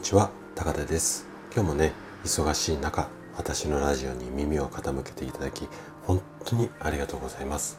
[0.00, 1.26] にちは高田です。
[1.54, 1.92] 今日もね
[2.24, 5.68] 忙しい中私のラジオに耳を傾けていただき
[6.04, 7.78] 本当にありがとうございます。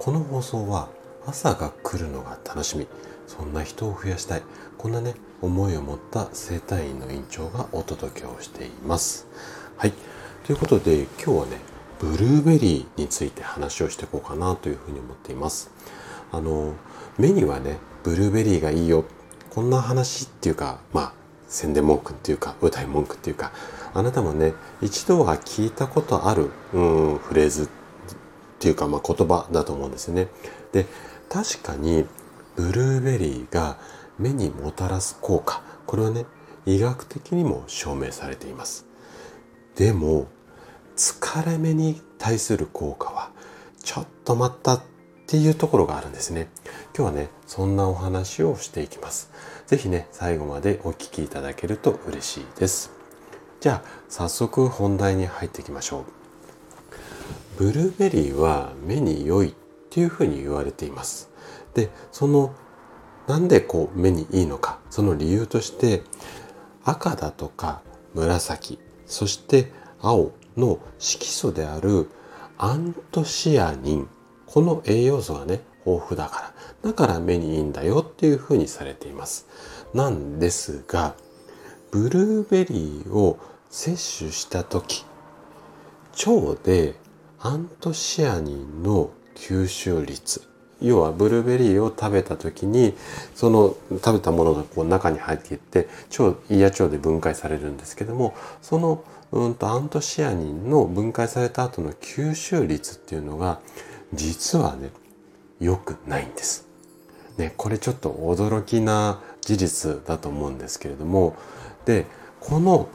[0.00, 0.88] この放送は
[1.24, 2.88] 朝が来るのが楽しみ
[3.28, 4.42] そんな人を増やしたい
[4.76, 9.28] こんなね思いを持った生体院の院長がお届けをしています。
[9.76, 9.92] はい。
[10.44, 11.58] ということで今日はね
[12.00, 15.70] ブルーベリーについて話をしていこうかなというふうに思っています。
[16.32, 16.74] あの
[17.18, 19.04] 目にはねブルーベリーがいいよ。
[19.50, 21.21] こんな話っていうかまあ
[21.52, 23.52] 宣伝文句っていうか歌い文句っていうか
[23.92, 27.68] あなたもね一度は聞いたことあるうんフレーズっ
[28.58, 30.28] ていうか、まあ、言葉だと思うんですよね。
[30.72, 30.86] で
[31.28, 32.06] 確かに
[32.56, 33.78] ブルーベリーが
[34.18, 36.24] 目にもたらす効果これはね
[36.64, 38.86] 医学的にも証明されています。
[39.76, 40.28] でも
[40.96, 43.30] 疲れ目に対する効果は
[43.82, 44.82] ちょっと待った
[45.32, 46.48] ていうところがあるんですね。
[46.94, 49.30] 今日はね、そんなお話をしていきます。
[49.66, 52.90] 是非ね、最後までお聴きいただけると嬉しいです。
[53.58, 56.04] じゃあ、早速本題に入っていきましょう。
[57.56, 59.54] ブルーベリーは目に良いっ
[59.88, 61.30] ていうふうに言われています。
[61.72, 62.54] で、その
[63.26, 66.02] なんでこう目にいいのか、その理由として
[66.84, 67.80] 赤だとか
[68.12, 72.10] 紫、そして青の色素である
[72.58, 74.08] アントシアニン
[74.52, 79.46] この栄養素がね豊富だからだから目にいいんだよっていうふうにされています。
[79.94, 81.14] なんですが
[81.90, 83.38] ブルーベリーを
[83.70, 85.06] 摂取した時
[86.26, 86.96] 腸で
[87.40, 90.46] アントシアニンの吸収率
[90.82, 92.94] 要はブルーベリーを食べた時に
[93.34, 103.60] その食べたものがこう中に入っていって腸胃や腸で分解されるんですけどもそのうんとアントシアニンの分解された後の吸収率っていうのが
[104.12, 104.90] 実はね
[105.60, 106.68] 良くないんです。
[107.38, 111.34] ね、これちょっと驚きな事実だと思うんですけれども
[111.86, 112.06] で
[112.40, 112.88] この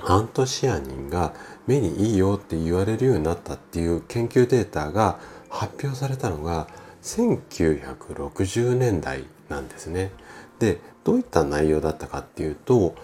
[0.00, 1.32] アントシアニンが
[1.66, 5.18] 目にいいよって言われるようになったっていう研究データが
[5.48, 6.66] 発表されたのが
[7.02, 10.10] 1960年代なんですね。
[10.58, 12.94] でどういった内容だったかっていうと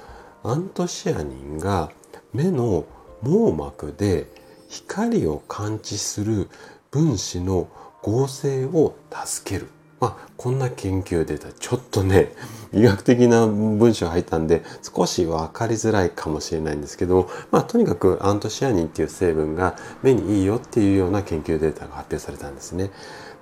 [0.43, 1.91] アントシアニンが
[2.33, 2.85] 目の
[3.23, 4.27] 網膜で
[4.69, 6.49] 光を感知する
[6.91, 7.69] 分子の
[8.03, 9.69] 合成を助ける。
[10.01, 12.33] まあ、こんな研究データ、ちょっとね、
[12.73, 22.91] 医学的な文章入ったんで、少し分かりづらいかもしれないんですけども、まあ、とにかくアントシアニンっていう成分が目にいいよっていうような研究データが発表されたんですね。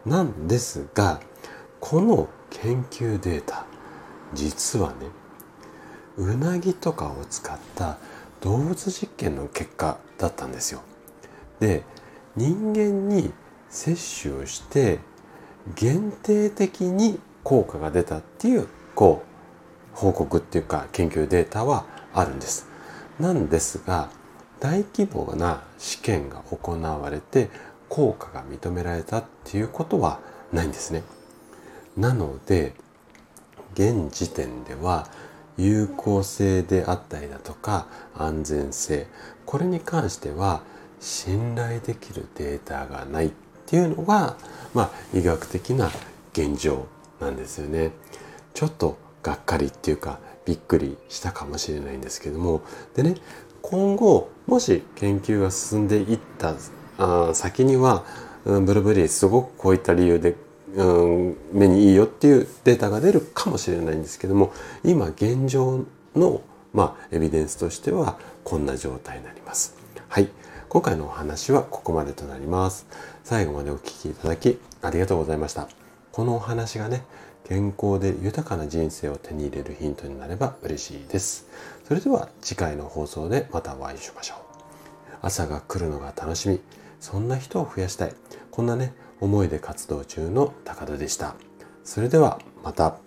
[0.05, 1.21] なんですが、
[1.79, 3.65] この研究データ、
[4.35, 4.95] 実はね、
[6.17, 7.99] うなぎとかを使った
[8.41, 10.81] 動物実験の結果だったんですよ。
[11.61, 11.85] で、
[12.39, 13.33] 人間に
[13.69, 15.01] 接種をして
[15.75, 19.25] 限定的に効果が出たっていうこ
[19.93, 21.85] う報告っていうか研究データは
[22.15, 22.69] あるんです。
[23.19, 24.09] なんですが
[24.61, 27.51] 大規模な試験が行われて
[27.89, 30.21] 効果が認められたっていうことは
[30.53, 31.03] ないんですね。
[31.97, 32.75] なので
[33.75, 35.09] 現時点では
[35.57, 39.09] 有効性であったりだとか安全性
[39.45, 40.63] これに関しては
[41.01, 43.31] 信頼できるデータがないっ
[43.67, 44.37] ていうのが、
[44.75, 45.91] まあ、医学的な
[46.33, 46.87] 現状
[47.21, 47.93] なんですよね。
[48.55, 52.63] ちょっとがっかりっていうかびっくりしたかもしれないんですけども
[52.97, 53.17] でね
[53.63, 56.55] 今後もし研究が進んでいった
[56.97, 58.05] あ先には、
[58.45, 60.35] うん、ブルーベリーすごくこういった理由で、
[60.75, 64.53] うん、目にいいよっていうデータが出るかもしれないんですけども
[64.85, 65.85] 今現状
[66.17, 66.41] の、
[66.73, 69.77] まあ、エビデンスとしてはこんな状態になります。
[70.09, 70.29] はい
[70.69, 72.87] 今回のお話はここまでとなります。
[73.25, 75.67] 最後までお聴きいただきありがとうございました。
[76.13, 77.05] このお話がね、
[77.45, 81.47] 健康で豊かな人生を手に入れるヒントになれば嬉しいです。
[81.87, 84.39] それでは次回の放送でまたお会いしましょう。
[85.23, 86.61] 朝が来るのが楽しみ。
[87.01, 88.13] そんな人を増やしたい。
[88.51, 88.93] こんなね、
[89.23, 91.35] 思いで活動中の高田でした。
[91.83, 92.99] それではまた。